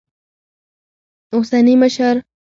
[1.33, 2.23] اوسني مشر